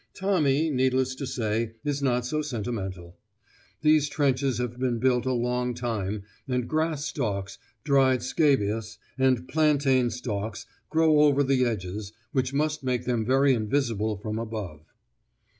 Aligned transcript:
Tommy, 0.15 0.71
needless 0.71 1.13
to 1.13 1.27
say, 1.27 1.73
is 1.83 2.01
not 2.01 2.25
so 2.25 2.41
sentimental. 2.41 3.19
These 3.83 4.09
trenches 4.09 4.57
have 4.57 4.79
been 4.79 4.97
built 4.97 5.27
a 5.27 5.31
long 5.31 5.75
time, 5.75 6.23
and 6.47 6.67
grass 6.67 7.05
stalks, 7.05 7.59
dried 7.83 8.23
scabious, 8.23 8.97
and 9.19 9.47
plantain 9.47 10.09
stalks 10.09 10.65
grow 10.89 11.19
over 11.19 11.43
the 11.43 11.65
edges, 11.65 12.13
which 12.31 12.51
must 12.51 12.83
make 12.83 13.05
them 13.05 13.23
very 13.23 13.53
invisible 13.53 14.17
from 14.17 14.39
above. 14.39 14.81